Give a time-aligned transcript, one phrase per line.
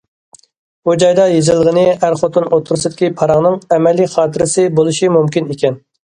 [0.87, 5.79] بۇ جايدا يېزىلغىنى ئەر- خوتۇن ئوتتۇرىسىدىكى پاراڭنىڭ ئەمەلىي خاتىرىسى بولۇشى مۇمكىن ئىكەن.